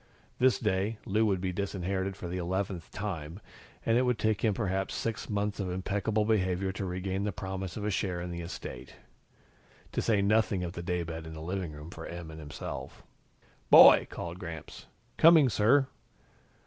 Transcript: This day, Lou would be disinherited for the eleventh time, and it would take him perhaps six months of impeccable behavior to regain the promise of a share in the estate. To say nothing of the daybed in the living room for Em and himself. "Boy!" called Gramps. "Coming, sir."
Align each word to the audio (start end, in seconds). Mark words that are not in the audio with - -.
This 0.39 0.57
day, 0.57 0.97
Lou 1.05 1.27
would 1.27 1.41
be 1.41 1.53
disinherited 1.53 2.17
for 2.17 2.27
the 2.27 2.39
eleventh 2.39 2.89
time, 2.89 3.39
and 3.85 3.99
it 3.99 4.01
would 4.01 4.17
take 4.17 4.43
him 4.43 4.55
perhaps 4.55 4.95
six 4.95 5.29
months 5.29 5.59
of 5.59 5.69
impeccable 5.69 6.25
behavior 6.25 6.71
to 6.71 6.85
regain 6.85 7.23
the 7.23 7.31
promise 7.31 7.77
of 7.77 7.85
a 7.85 7.91
share 7.91 8.19
in 8.19 8.31
the 8.31 8.41
estate. 8.41 8.95
To 9.91 10.01
say 10.01 10.19
nothing 10.23 10.63
of 10.63 10.71
the 10.73 10.81
daybed 10.81 11.27
in 11.27 11.35
the 11.35 11.39
living 11.39 11.71
room 11.73 11.91
for 11.91 12.07
Em 12.07 12.31
and 12.31 12.39
himself. 12.39 13.03
"Boy!" 13.69 14.07
called 14.09 14.39
Gramps. 14.39 14.87
"Coming, 15.17 15.49
sir." 15.49 15.85